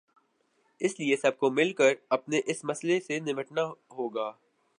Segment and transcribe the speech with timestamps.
[0.79, 3.61] اس لیے سب کو مل کر اپنے اس مسئلے سے نمٹنا
[3.67, 4.31] ہو گا۔